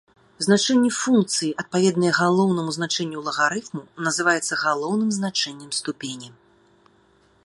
Значэнне 0.45 0.87
функцыі, 0.99 1.49
адпаведнае 1.63 2.13
галоўнаму 2.21 2.71
значэнню 2.77 3.19
лагарыфму, 3.27 3.83
называецца 4.09 4.53
галоўным 4.65 5.09
значэннем 5.21 5.71
ступені. 5.81 6.29